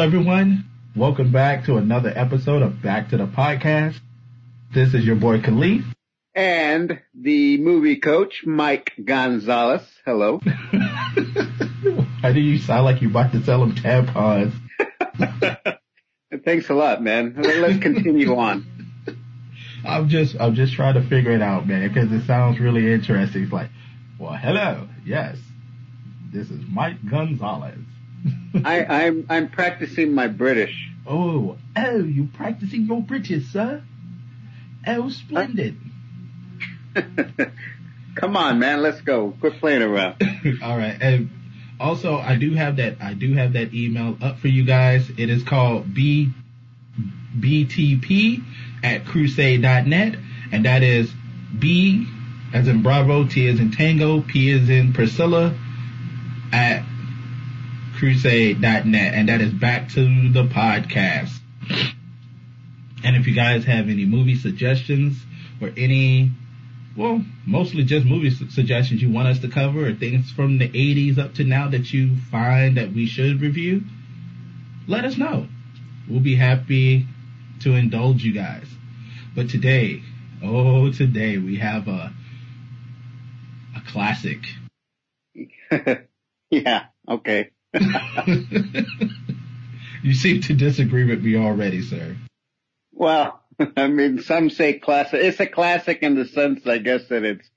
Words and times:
everyone. 0.00 0.64
Welcome 0.96 1.30
back 1.30 1.66
to 1.66 1.76
another 1.76 2.10
episode 2.16 2.62
of 2.62 2.80
Back 2.82 3.10
to 3.10 3.18
the 3.18 3.26
Podcast. 3.26 3.98
This 4.72 4.94
is 4.94 5.04
your 5.04 5.16
boy 5.16 5.42
Caliph. 5.42 5.84
And 6.34 7.02
the 7.14 7.58
movie 7.58 7.96
coach, 7.96 8.44
Mike 8.46 8.94
Gonzalez. 9.04 9.82
Hello. 10.06 10.40
How 12.22 12.32
do 12.32 12.40
you 12.40 12.56
sound 12.60 12.86
like 12.86 13.02
you're 13.02 13.10
about 13.10 13.32
to 13.32 13.44
sell 13.44 13.62
him 13.62 13.74
tampons? 13.74 14.54
Thanks 16.46 16.70
a 16.70 16.74
lot, 16.74 17.02
man. 17.02 17.34
Let's 17.36 17.82
continue 17.82 18.34
on. 18.36 18.66
I'm 19.84 20.08
just, 20.08 20.34
I'm 20.40 20.54
just 20.54 20.72
trying 20.72 20.94
to 20.94 21.06
figure 21.06 21.32
it 21.32 21.42
out, 21.42 21.68
man, 21.68 21.86
because 21.86 22.10
it 22.10 22.26
sounds 22.26 22.58
really 22.58 22.90
interesting. 22.90 23.42
It's 23.42 23.52
like, 23.52 23.68
well, 24.18 24.34
hello, 24.34 24.88
yes, 25.04 25.36
this 26.32 26.50
is 26.50 26.62
Mike 26.66 26.96
Gonzalez. 27.06 27.76
I, 28.64 28.84
I'm 28.84 29.26
I'm 29.28 29.50
practicing 29.50 30.12
my 30.14 30.26
British. 30.26 30.90
Oh, 31.06 31.56
oh, 31.76 31.98
you 31.98 32.28
practicing 32.34 32.86
your 32.86 33.02
British, 33.02 33.46
sir? 33.52 33.82
Oh, 34.86 35.08
splendid. 35.08 35.76
Come 38.16 38.36
on, 38.36 38.58
man, 38.58 38.82
let's 38.82 39.00
go. 39.00 39.34
Quit 39.40 39.60
playing 39.60 39.82
around. 39.82 40.20
All 40.62 40.76
right, 40.76 40.96
and 41.00 41.30
also 41.78 42.16
I 42.16 42.36
do 42.36 42.54
have 42.54 42.76
that 42.76 42.96
I 43.00 43.14
do 43.14 43.34
have 43.34 43.54
that 43.54 43.72
email 43.72 44.16
up 44.20 44.38
for 44.38 44.48
you 44.48 44.64
guys. 44.64 45.08
It 45.16 45.30
is 45.30 45.42
called 45.42 45.94
B 45.94 46.32
BTP 47.38 48.42
at 48.82 49.06
crusade.net, 49.06 50.16
and 50.52 50.64
that 50.64 50.82
is 50.82 51.10
B 51.58 52.06
as 52.52 52.66
in 52.66 52.82
Bravo, 52.82 53.26
T 53.26 53.46
as 53.48 53.60
in 53.60 53.70
Tango, 53.70 54.22
P 54.22 54.50
as 54.52 54.68
in 54.68 54.92
Priscilla 54.92 55.56
at 56.52 56.84
crusade.net, 58.00 59.14
and 59.14 59.28
that 59.28 59.42
is 59.42 59.52
back 59.52 59.90
to 59.90 60.32
the 60.32 60.44
podcast. 60.44 61.36
And 63.04 63.14
if 63.14 63.26
you 63.26 63.34
guys 63.34 63.66
have 63.66 63.90
any 63.90 64.06
movie 64.06 64.36
suggestions 64.36 65.22
or 65.60 65.70
any, 65.76 66.30
well, 66.96 67.22
mostly 67.46 67.84
just 67.84 68.06
movie 68.06 68.30
su- 68.30 68.48
suggestions 68.48 69.02
you 69.02 69.10
want 69.10 69.28
us 69.28 69.40
to 69.40 69.48
cover 69.48 69.86
or 69.86 69.94
things 69.94 70.30
from 70.30 70.56
the 70.56 70.68
80s 70.68 71.18
up 71.18 71.34
to 71.34 71.44
now 71.44 71.68
that 71.68 71.92
you 71.92 72.16
find 72.30 72.78
that 72.78 72.90
we 72.94 73.04
should 73.06 73.42
review, 73.42 73.82
let 74.88 75.04
us 75.04 75.18
know. 75.18 75.46
We'll 76.08 76.20
be 76.20 76.36
happy 76.36 77.06
to 77.60 77.74
indulge 77.74 78.22
you 78.22 78.32
guys. 78.32 78.66
But 79.36 79.50
today, 79.50 80.02
oh, 80.42 80.90
today 80.90 81.36
we 81.36 81.58
have 81.58 81.86
a, 81.86 82.14
a 83.76 83.80
classic. 83.92 84.38
yeah, 86.50 86.86
okay. 87.06 87.50
you 90.02 90.14
seem 90.14 90.40
to 90.42 90.54
disagree 90.54 91.04
with 91.04 91.22
me 91.22 91.36
already, 91.36 91.82
sir. 91.82 92.16
Well, 92.92 93.40
I 93.76 93.86
mean, 93.86 94.20
some 94.22 94.50
say 94.50 94.78
classic. 94.78 95.20
It's 95.22 95.40
a 95.40 95.46
classic 95.46 96.02
in 96.02 96.14
the 96.16 96.26
sense, 96.26 96.66
I 96.66 96.78
guess, 96.78 97.08
that 97.08 97.24
it's 97.24 97.48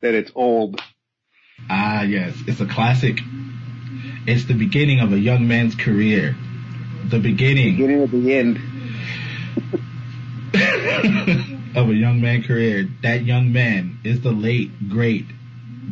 that 0.00 0.14
it's 0.14 0.32
old. 0.34 0.80
Ah, 1.70 2.02
yes, 2.02 2.36
it's 2.46 2.60
a 2.60 2.66
classic. 2.66 3.18
It's 4.26 4.44
the 4.44 4.54
beginning 4.54 5.00
of 5.00 5.12
a 5.12 5.18
young 5.18 5.48
man's 5.48 5.74
career. 5.74 6.36
The 7.06 7.18
beginning. 7.18 7.76
Beginning 7.76 8.02
of 8.02 8.10
the 8.10 8.34
end. 8.34 8.56
of 11.76 11.88
a 11.88 11.94
young 11.94 12.20
man's 12.20 12.46
career. 12.46 12.88
That 13.02 13.24
young 13.24 13.52
man 13.52 13.98
is 14.04 14.20
the 14.20 14.32
late, 14.32 14.88
great 14.88 15.26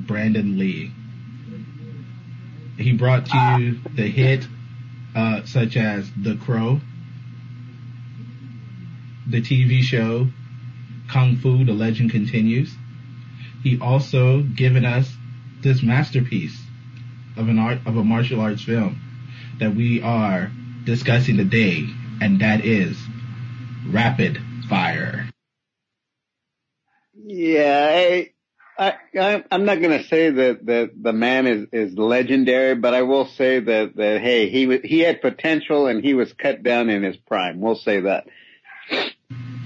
Brandon 0.06 0.58
Lee. 0.58 0.92
He 2.80 2.92
brought 2.92 3.26
to 3.26 3.56
you 3.58 3.78
the 3.94 4.08
hit, 4.08 4.46
uh, 5.14 5.44
such 5.44 5.76
as 5.76 6.10
The 6.16 6.36
Crow, 6.36 6.80
the 9.28 9.42
TV 9.42 9.82
show 9.82 10.28
Kung 11.10 11.36
Fu, 11.36 11.64
The 11.64 11.74
Legend 11.74 12.10
Continues. 12.10 12.74
He 13.62 13.78
also 13.78 14.40
given 14.40 14.86
us 14.86 15.12
this 15.60 15.82
masterpiece 15.82 16.58
of 17.36 17.48
an 17.48 17.58
art, 17.58 17.80
of 17.84 17.98
a 17.98 18.04
martial 18.04 18.40
arts 18.40 18.62
film 18.62 18.98
that 19.58 19.74
we 19.74 20.00
are 20.00 20.50
discussing 20.84 21.36
today, 21.36 21.84
and 22.22 22.40
that 22.40 22.64
is 22.64 22.96
Rapid 23.86 24.40
Fire. 24.70 25.28
Yeah, 27.14 28.22
I, 28.80 29.44
I'm 29.50 29.66
not 29.66 29.82
gonna 29.82 30.04
say 30.04 30.30
that 30.30 30.64
that 30.64 30.90
the 31.02 31.12
man 31.12 31.46
is 31.46 31.66
is 31.70 31.98
legendary, 31.98 32.74
but 32.74 32.94
I 32.94 33.02
will 33.02 33.26
say 33.26 33.60
that 33.60 33.94
that 33.96 34.20
hey, 34.22 34.48
he 34.48 34.78
he 34.78 35.00
had 35.00 35.20
potential 35.20 35.86
and 35.86 36.02
he 36.02 36.14
was 36.14 36.32
cut 36.32 36.62
down 36.62 36.88
in 36.88 37.02
his 37.02 37.16
prime. 37.16 37.60
We'll 37.60 37.74
say 37.76 38.00
that. 38.00 38.26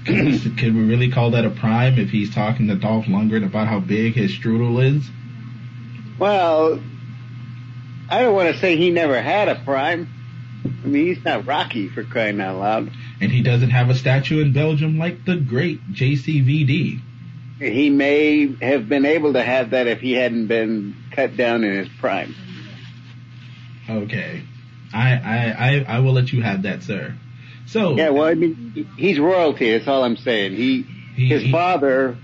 Can, 0.05 0.55
can 0.57 0.75
we 0.75 0.83
really 0.83 1.11
call 1.11 1.31
that 1.31 1.45
a 1.45 1.49
prime 1.49 1.97
if 1.97 2.09
he's 2.09 2.35
talking 2.35 2.67
to 2.67 2.75
Dolph 2.75 3.05
Lundgren 3.05 3.45
about 3.45 3.67
how 3.67 3.79
big 3.79 4.15
his 4.15 4.37
strudel 4.37 4.83
is? 4.83 5.09
Well, 6.19 6.83
I 8.09 8.21
don't 8.21 8.35
want 8.35 8.53
to 8.53 8.59
say 8.59 8.75
he 8.75 8.91
never 8.91 9.21
had 9.21 9.47
a 9.47 9.55
prime. 9.55 10.09
I 10.83 10.87
mean, 10.87 11.07
he's 11.07 11.23
not 11.23 11.47
Rocky 11.47 11.87
for 11.87 12.03
crying 12.03 12.41
out 12.41 12.59
loud. 12.59 12.91
And 13.21 13.31
he 13.31 13.41
doesn't 13.41 13.69
have 13.69 13.89
a 13.89 13.95
statue 13.95 14.41
in 14.41 14.51
Belgium 14.51 14.97
like 14.97 15.23
the 15.25 15.37
great 15.37 15.79
JCVD. 15.91 17.01
He 17.59 17.89
may 17.89 18.53
have 18.61 18.89
been 18.89 19.05
able 19.05 19.33
to 19.33 19.43
have 19.43 19.69
that 19.71 19.87
if 19.87 19.99
he 20.01 20.11
hadn't 20.13 20.47
been 20.47 20.95
cut 21.11 21.37
down 21.37 21.63
in 21.63 21.73
his 21.77 21.87
prime. 21.99 22.35
Okay. 23.89 24.43
I, 24.93 25.13
I, 25.13 25.55
I, 25.57 25.85
I 25.97 25.99
will 25.99 26.13
let 26.13 26.31
you 26.31 26.41
have 26.41 26.63
that, 26.63 26.83
sir. 26.83 27.15
So. 27.67 27.95
Yeah, 27.95 28.09
well, 28.09 28.25
I 28.25 28.33
mean, 28.33 28.87
he's 28.97 29.19
royalty, 29.19 29.71
that's 29.71 29.87
all 29.87 30.03
I'm 30.03 30.17
saying. 30.17 30.53
He, 30.55 30.83
He- 31.15 31.27
his 31.27 31.43
he- 31.43 31.51
father, 31.51 32.17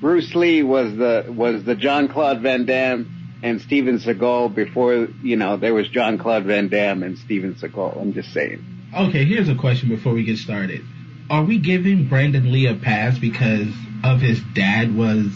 Bruce 0.00 0.34
Lee 0.34 0.62
was 0.62 0.94
the, 0.96 1.26
was 1.28 1.64
the 1.64 1.74
John 1.74 2.08
Claude 2.08 2.40
Van 2.40 2.64
Damme 2.64 3.38
and 3.42 3.60
Steven 3.60 3.98
Seagal 3.98 4.54
before, 4.54 5.08
you 5.22 5.36
know, 5.36 5.56
there 5.56 5.74
was 5.74 5.88
John 5.88 6.18
Claude 6.18 6.44
Van 6.44 6.68
Damme 6.68 7.02
and 7.02 7.18
Steven 7.18 7.54
Seagal. 7.54 8.00
I'm 8.00 8.12
just 8.12 8.32
saying. 8.32 8.64
Okay, 8.96 9.24
here's 9.24 9.48
a 9.48 9.54
question 9.54 9.88
before 9.88 10.12
we 10.14 10.24
get 10.24 10.38
started. 10.38 10.82
Are 11.30 11.44
we 11.44 11.58
giving 11.58 12.08
Brandon 12.08 12.50
Lee 12.50 12.66
a 12.66 12.74
pass 12.74 13.18
because 13.18 13.68
of 14.04 14.20
his 14.20 14.40
dad 14.54 14.94
was 14.94 15.26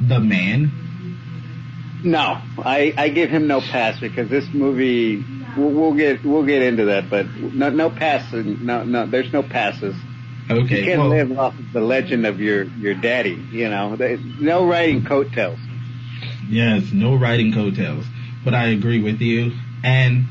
the 0.00 0.20
man? 0.20 0.70
No, 2.02 2.40
I, 2.58 2.94
I 2.96 3.08
give 3.10 3.30
him 3.30 3.46
no 3.46 3.60
pass 3.60 4.00
because 4.00 4.30
this 4.30 4.46
movie, 4.52 5.22
we'll, 5.56 5.70
we'll 5.70 5.94
get, 5.94 6.24
we'll 6.24 6.46
get 6.46 6.62
into 6.62 6.86
that, 6.86 7.10
but 7.10 7.26
no, 7.26 7.68
no 7.70 7.90
pass, 7.90 8.32
no, 8.32 8.84
no, 8.84 9.06
there's 9.06 9.32
no 9.32 9.42
passes. 9.42 9.94
Okay, 10.50 10.78
You 10.80 10.84
can't 10.84 10.98
well, 11.00 11.10
live 11.10 11.38
off 11.38 11.58
of 11.58 11.72
the 11.72 11.80
legend 11.80 12.26
of 12.26 12.40
your, 12.40 12.64
your 12.64 12.94
daddy, 12.94 13.38
you 13.52 13.68
know, 13.68 13.94
no 14.40 14.66
riding 14.66 15.04
coattails. 15.04 15.58
yes, 16.48 16.90
no 16.92 17.14
riding 17.16 17.52
coattails, 17.52 18.04
but 18.44 18.54
I 18.54 18.68
agree 18.68 19.02
with 19.02 19.20
you. 19.20 19.52
And 19.84 20.24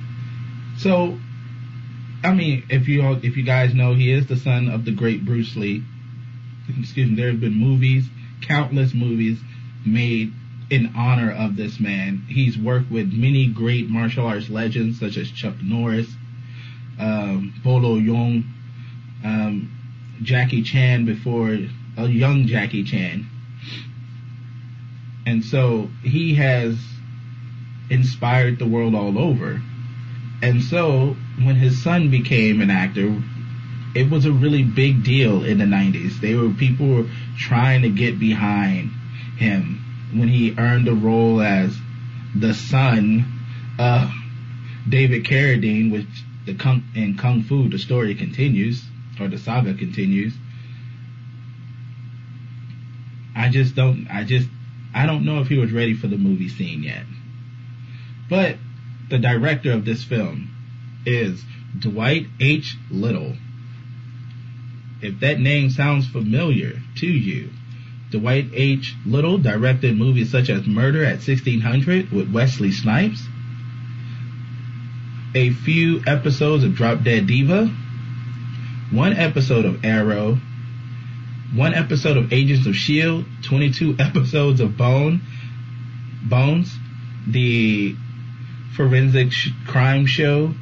so, 0.77 1.17
I 2.23 2.33
mean, 2.33 2.65
if 2.69 2.87
you 2.87 3.03
all, 3.03 3.15
if 3.23 3.37
you 3.37 3.43
guys 3.43 3.73
know, 3.73 3.93
he 3.93 4.11
is 4.11 4.27
the 4.27 4.35
son 4.37 4.69
of 4.69 4.85
the 4.85 4.91
great 4.91 5.23
Bruce 5.23 5.55
Lee. 5.55 5.83
Excuse 6.77 7.09
me. 7.09 7.15
There 7.15 7.31
have 7.31 7.39
been 7.39 7.55
movies, 7.55 8.05
countless 8.41 8.93
movies 8.93 9.39
made 9.85 10.33
in 10.69 10.93
honor 10.95 11.31
of 11.31 11.55
this 11.55 11.79
man. 11.79 12.25
He's 12.27 12.57
worked 12.57 12.91
with 12.91 13.11
many 13.11 13.47
great 13.47 13.89
martial 13.89 14.25
arts 14.25 14.49
legends 14.49 14.99
such 14.99 15.17
as 15.17 15.31
Chuck 15.31 15.55
Norris, 15.63 16.07
um, 16.99 17.53
Bolo 17.63 17.95
Yeung, 17.95 18.43
um, 19.23 19.71
Jackie 20.21 20.63
Chan 20.63 21.05
before 21.05 21.57
a 21.97 22.07
young 22.07 22.45
Jackie 22.45 22.83
Chan. 22.83 23.27
And 25.25 25.43
so 25.43 25.89
he 26.03 26.35
has 26.35 26.77
inspired 27.89 28.59
the 28.59 28.67
world 28.67 28.95
all 28.95 29.17
over. 29.17 29.61
And 30.41 30.63
so 30.63 31.15
when 31.43 31.55
his 31.55 31.83
son 31.83 32.09
became 32.09 32.61
an 32.61 32.69
actor, 32.69 33.21
it 33.95 34.09
was 34.09 34.25
a 34.25 34.31
really 34.31 34.63
big 34.63 35.03
deal 35.03 35.43
in 35.43 35.57
the 35.57 35.65
90s. 35.65 36.19
They 36.21 36.35
were 36.35 36.49
people 36.49 36.87
were 36.87 37.09
trying 37.37 37.81
to 37.83 37.89
get 37.89 38.19
behind 38.19 38.91
him 39.37 40.11
when 40.13 40.27
he 40.27 40.55
earned 40.57 40.87
a 40.87 40.93
role 40.93 41.41
as 41.41 41.75
the 42.35 42.53
son 42.53 43.25
of 43.79 44.11
David 44.87 45.25
Carradine, 45.25 45.91
which 45.91 46.07
the 46.45 46.53
Kung, 46.53 46.83
in 46.95 47.17
Kung 47.17 47.43
Fu 47.43 47.69
the 47.69 47.79
story 47.79 48.15
continues 48.15 48.83
or 49.19 49.27
the 49.27 49.37
saga 49.37 49.73
continues. 49.73 50.33
I 53.35 53.49
just 53.49 53.75
don't. 53.75 54.07
I 54.09 54.23
just. 54.23 54.47
I 54.93 55.05
don't 55.05 55.23
know 55.23 55.39
if 55.39 55.47
he 55.47 55.57
was 55.57 55.71
ready 55.71 55.93
for 55.93 56.07
the 56.07 56.17
movie 56.17 56.49
scene 56.49 56.83
yet. 56.83 57.03
But 58.29 58.57
the 59.09 59.19
director 59.19 59.71
of 59.71 59.85
this 59.85 60.03
film 60.03 60.49
is 61.05 61.43
Dwight 61.77 62.27
H. 62.39 62.75
Little. 62.89 63.35
If 65.01 65.19
that 65.21 65.39
name 65.39 65.69
sounds 65.69 66.07
familiar 66.07 66.81
to 66.97 67.07
you, 67.07 67.49
Dwight 68.11 68.49
H. 68.53 68.95
Little 69.05 69.37
directed 69.37 69.97
movies 69.97 70.31
such 70.31 70.49
as 70.49 70.65
Murder 70.67 71.03
at 71.03 71.25
1600 71.25 72.11
with 72.11 72.31
Wesley 72.31 72.71
Snipes, 72.71 73.21
a 75.35 75.51
few 75.51 76.01
episodes 76.07 76.63
of 76.63 76.75
Drop 76.75 77.03
Dead 77.03 77.27
Diva, 77.27 77.67
one 78.91 79.13
episode 79.13 79.65
of 79.65 79.85
Arrow, 79.85 80.39
one 81.53 81.73
episode 81.73 82.17
of 82.17 82.33
Agents 82.33 82.65
of 82.67 82.75
Shield, 82.75 83.25
22 83.43 83.95
episodes 83.99 84.59
of 84.59 84.75
Bone, 84.75 85.21
Bones, 86.23 86.75
the 87.27 87.95
forensic 88.75 89.31
sh- 89.31 89.49
crime 89.67 90.05
show, 90.05 90.53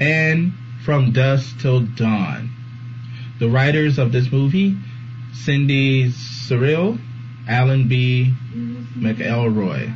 and 0.00 0.52
From 0.84 1.12
Dusk 1.12 1.60
Till 1.60 1.80
Dawn. 1.80 2.50
The 3.38 3.48
writers 3.48 3.98
of 3.98 4.12
this 4.12 4.30
movie, 4.30 4.76
Cindy 5.32 6.10
Cirile, 6.10 6.98
Alan 7.48 7.88
B. 7.88 8.32
McElroy. 8.96 9.92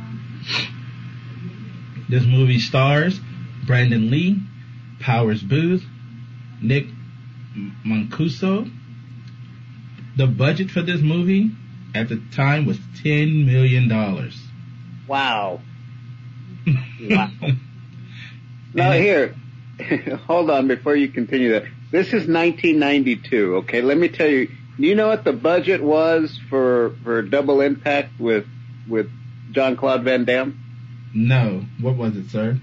This 2.09 2.25
movie 2.25 2.59
stars 2.59 3.19
Brandon 3.65 4.09
Lee, 4.09 4.41
Powers 4.99 5.43
Boothe, 5.43 5.83
Nick 6.61 6.87
Mancuso. 7.85 8.69
The 10.17 10.27
budget 10.27 10.71
for 10.71 10.81
this 10.81 11.01
movie 11.01 11.51
at 11.93 12.09
the 12.09 12.21
time 12.35 12.65
was 12.65 12.77
$10 13.03 13.45
million. 13.45 13.89
Wow. 15.07 15.61
Wow. 17.01 17.29
now 18.73 18.91
here, 18.91 19.33
hold 20.27 20.49
on 20.49 20.67
before 20.67 20.95
you 20.95 21.07
continue 21.07 21.53
that. 21.53 21.63
This 21.91 22.07
is 22.07 22.27
1992. 22.27 23.57
Okay, 23.57 23.81
let 23.81 23.97
me 23.97 24.09
tell 24.09 24.29
you. 24.29 24.49
Do 24.79 24.87
you 24.87 24.95
know 24.95 25.07
what 25.07 25.23
the 25.23 25.33
budget 25.33 25.83
was 25.83 26.39
for 26.49 26.95
for 27.03 27.21
Double 27.21 27.61
Impact 27.61 28.19
with 28.19 28.45
with 28.87 29.09
John 29.51 29.75
Claude 29.75 30.03
Van 30.03 30.25
Damme? 30.25 30.59
No. 31.13 31.65
What 31.81 31.97
was 31.97 32.15
it, 32.15 32.29
sir? 32.29 32.59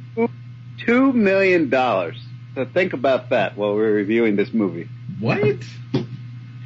Two 0.78 1.12
million 1.12 1.68
dollars. 1.68 2.16
So 2.54 2.64
think 2.64 2.92
about 2.92 3.30
that 3.30 3.56
while 3.56 3.74
we're 3.74 3.92
reviewing 3.92 4.36
this 4.36 4.52
movie. 4.52 4.88
What? 5.18 5.62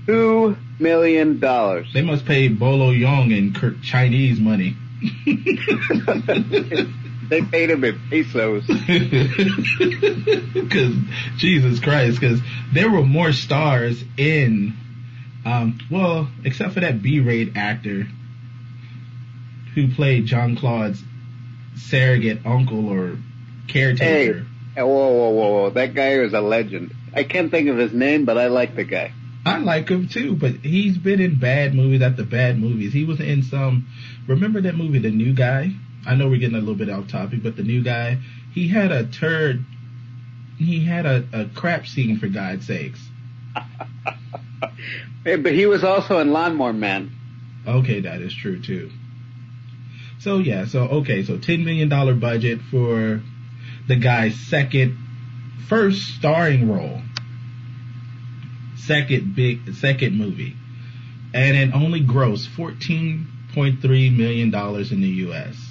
Two 0.07 0.57
million 0.79 1.41
dollars. 1.41 1.89
They 1.93 2.03
must 2.03 2.27
pay 2.27 2.49
Bolo 2.49 2.93
Yeung 2.93 3.37
in 3.37 3.83
Chinese 3.83 4.39
money. 4.39 4.77
they 7.31 7.43
paid 7.43 7.71
him 7.71 7.85
in 7.85 7.99
pesos. 8.11 8.65
Because 10.53 10.95
Jesus 11.37 11.81
Christ, 11.81 12.21
because 12.21 12.41
there 12.73 12.91
were 12.91 13.03
more 13.03 13.33
stars 13.33 14.03
in, 14.17 14.75
um, 15.45 15.79
well, 15.91 16.29
except 16.45 16.75
for 16.75 16.81
that 16.81 17.03
B-rate 17.03 17.53
actor 17.57 18.07
who 19.75 19.95
played 19.95 20.27
John 20.27 20.57
Claude's 20.57 21.03
surrogate 21.77 22.45
uncle 22.45 22.89
or 22.89 23.17
caretaker. 23.69 24.47
Hey, 24.75 24.83
whoa, 24.83 24.87
whoa, 24.87 25.31
whoa, 25.31 25.49
whoa! 25.49 25.71
That 25.71 25.95
guy 25.95 26.15
is 26.21 26.35
a 26.35 26.41
legend. 26.41 26.95
I 27.15 27.25
can't 27.25 27.51
think 27.51 27.69
of 27.69 27.77
his 27.77 27.93
name, 27.93 28.25
but 28.25 28.39
I 28.39 28.49
like 28.49 28.77
the 28.77 28.85
guy. 28.85 29.13
I 29.45 29.59
like 29.59 29.89
him 29.89 30.09
too, 30.09 30.37
but 30.37 30.53
he's 30.57 30.99
been 30.99 31.21
in 31.21 31.39
bad 31.39 31.75
movies 31.75 32.03
after 32.03 32.25
bad 32.25 32.59
movies. 32.59 32.93
He 32.93 33.05
was 33.05 33.21
in 33.21 33.43
some. 33.43 33.87
Remember 34.27 34.61
that 34.61 34.75
movie, 34.75 34.99
The 34.99 35.11
New 35.11 35.33
Guy? 35.33 35.73
I 36.07 36.15
know 36.15 36.29
we're 36.29 36.39
getting 36.39 36.57
a 36.57 36.61
little 36.61 36.75
bit 36.75 36.89
off 36.89 37.09
topic, 37.09 37.43
but 37.43 37.57
The 37.57 37.63
New 37.63 37.83
Guy. 37.83 38.19
He 38.53 38.69
had 38.69 38.91
a 38.91 39.07
turd. 39.07 39.65
He 40.59 40.85
had 40.85 41.07
a, 41.07 41.25
a 41.33 41.45
crap 41.47 41.87
scene 41.87 42.19
for 42.19 42.29
God's 42.29 42.67
sakes. 42.67 43.01
but 45.25 45.53
he 45.53 45.67
was 45.67 45.85
also 45.85 46.19
in 46.19 46.33
Lawnmower 46.33 46.73
Man. 46.73 47.13
Okay, 47.67 48.01
that 48.01 48.21
is 48.21 48.35
true 48.35 48.61
too. 48.61 48.91
So 50.21 50.39
yeah, 50.39 50.67
so 50.67 50.83
okay, 50.83 51.25
so 51.25 51.39
ten 51.39 51.65
million 51.65 51.89
dollar 51.89 52.15
budget 52.15 52.61
for 52.71 53.23
the 53.87 53.97
guy's 53.97 54.35
second, 54.49 54.99
first 55.69 56.03
starring 56.17 56.71
role 56.71 57.01
second 58.91 59.37
big 59.37 59.75
second 59.75 60.19
movie, 60.19 60.57
and 61.33 61.57
it 61.57 61.75
only 61.75 62.01
grossed 62.01 62.49
fourteen 62.49 63.29
point 63.55 63.81
three 63.81 64.11
million 64.11 64.51
dollars 64.51 64.91
in 64.91 65.01
the 65.01 65.09
U.S. 65.09 65.70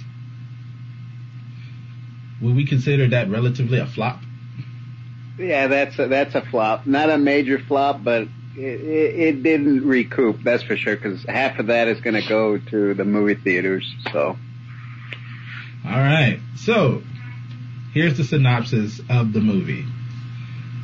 Would 2.42 2.56
we 2.56 2.66
consider 2.66 3.08
that 3.10 3.30
relatively 3.30 3.80
a 3.80 3.86
flop? 3.86 4.22
Yeah, 5.38 5.68
that's 5.68 5.98
a, 6.00 6.08
that's 6.08 6.36
a 6.36 6.42
flop. 6.42 6.86
Not 6.86 7.10
a 7.10 7.18
major 7.18 7.60
flop, 7.60 8.04
but 8.04 8.24
it, 8.58 8.82
it, 8.82 9.20
it 9.20 9.44
didn't 9.44 9.86
recoup. 9.86 10.44
That's 10.44 10.64
for 10.64 10.76
sure. 10.76 10.96
Because 10.96 11.24
half 11.24 11.60
of 11.60 11.68
that 11.68 11.88
is 11.88 12.02
going 12.02 12.22
to 12.22 12.28
go 12.28 12.58
to 12.58 12.94
the 12.94 13.06
movie 13.06 13.36
theaters. 13.36 13.94
So. 14.12 14.38
All 15.86 15.92
right. 15.92 16.40
So 16.58 17.02
here's 17.94 18.18
the 18.18 18.24
synopsis 18.24 19.00
of 19.10 19.34
the 19.34 19.40
movie. 19.40 19.86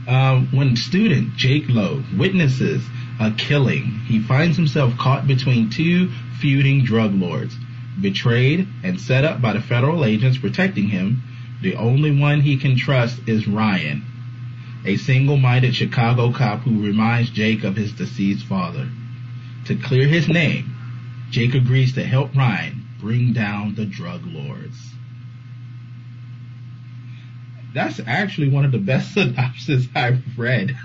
Um, 0.08 0.50
when 0.52 0.76
student 0.76 1.36
Jake 1.36 1.66
Lo 1.68 2.04
witnesses 2.18 2.84
a 3.20 3.32
killing, 3.32 4.02
he 4.08 4.22
finds 4.22 4.56
himself 4.56 4.98
caught 4.98 5.28
between 5.28 5.70
two 5.70 6.12
feuding 6.40 6.84
drug 6.84 7.14
lords. 7.14 7.56
Betrayed 8.00 8.68
and 8.84 9.00
set 9.00 9.24
up 9.24 9.42
by 9.42 9.54
the 9.54 9.62
federal 9.62 10.06
agents 10.06 10.38
protecting 10.38 10.88
him, 10.90 11.24
the 11.62 11.76
only 11.76 12.18
one 12.18 12.42
he 12.42 12.58
can 12.58 12.78
trust 12.78 13.20
is 13.28 13.48
Ryan, 13.48 14.04
a 14.86 14.98
single-minded 14.98 15.76
Chicago 15.76 16.32
cop 16.32 16.62
who 16.62 16.86
reminds 16.86 17.30
Jake 17.30 17.64
of 17.64 17.76
his 17.76 17.94
deceased 17.94 18.46
father. 18.46 18.90
To 19.66 19.76
clear 19.76 20.08
his 20.08 20.28
name, 20.28 20.76
Jake 21.32 21.56
agrees 21.56 21.94
to 21.94 22.04
help 22.04 22.36
Ryan 22.36 22.86
bring 23.00 23.34
down 23.34 23.76
the 23.76 23.86
drug 23.86 24.26
lords 24.26 24.96
that's 27.76 28.00
actually 28.08 28.50
one 28.50 28.66
of 28.66 28.72
the 28.72 28.80
best 28.80 29.14
synopses 29.14 29.88
I've 29.94 30.24
read. 30.38 30.76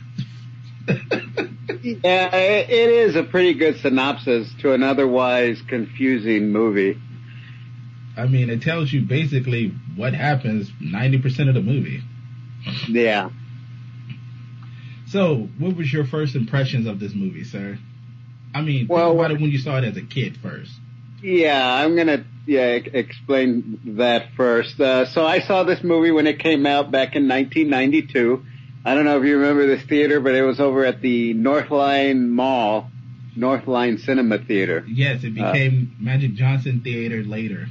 yeah, 1.83 2.35
it 2.35 2.91
is 2.91 3.17
a 3.17 3.23
pretty 3.23 3.55
good 3.55 3.79
synopsis 3.79 4.53
to 4.61 4.73
an 4.73 4.83
otherwise 4.83 5.63
confusing 5.67 6.51
movie. 6.51 7.01
I 8.17 8.27
mean, 8.27 8.51
it 8.51 8.63
tells 8.63 8.93
you 8.93 9.03
basically 9.03 9.73
what 9.97 10.15
happens 10.15 10.71
90% 10.83 11.49
of 11.49 11.55
the 11.55 11.63
movie. 11.63 12.03
Yeah. 12.89 13.31
So, 15.09 15.49
what 15.59 15.77
was 15.77 15.93
your 15.93 16.05
first 16.05 16.37
impressions 16.37 16.87
of 16.87 17.01
this 17.01 17.13
movie, 17.15 17.45
sir? 17.45 17.79
I 18.55 18.63
mean, 18.63 18.87
well, 18.89 19.11
think 19.11 19.21
about 19.21 19.31
it 19.33 19.41
when 19.41 19.51
you 19.51 19.59
saw 19.59 19.79
it 19.79 19.85
as 19.85 19.97
a 19.97 20.03
kid 20.03 20.37
first. 20.37 20.73
Yeah, 21.23 21.63
I'm 21.63 21.97
gonna 21.97 22.25
yeah 22.47 22.79
explain 22.93 23.81
that 23.99 24.33
first. 24.37 24.81
Uh, 24.81 25.07
so 25.07 25.27
I 25.27 25.41
saw 25.41 25.65
this 25.65 25.83
movie 25.83 26.11
when 26.11 26.27
it 26.27 26.39
came 26.39 26.67
out 26.67 26.91
back 26.91 27.15
in 27.15 27.29
1992. 27.29 28.45
I 28.85 28.95
don't 28.95 29.05
know 29.05 29.19
if 29.19 29.25
you 29.25 29.39
remember 29.39 29.67
this 29.67 29.85
theater, 29.87 30.21
but 30.21 30.35
it 30.35 30.43
was 30.43 30.59
over 30.59 30.85
at 30.85 31.03
the 31.03 31.35
Northline 31.35 32.29
Mall, 32.29 32.91
Northline 33.37 34.01
Cinema 34.01 34.39
Theater. 34.39 34.85
Yes, 34.89 35.23
it 35.23 35.35
became 35.35 35.97
uh, 35.99 36.03
Magic 36.03 36.35
Johnson 36.35 36.81
Theater 36.83 37.23
later. 37.23 37.67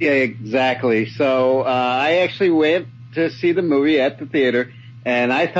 Yeah, 0.00 0.12
exactly. 0.12 1.10
So 1.10 1.60
uh, 1.60 1.64
I 1.66 2.18
actually 2.18 2.50
went 2.50 2.88
to 3.14 3.30
see 3.30 3.52
the 3.52 3.62
movie 3.62 4.00
at 4.00 4.18
the 4.18 4.26
theater, 4.26 4.72
and 5.04 5.32
I 5.32 5.46
thought. 5.46 5.58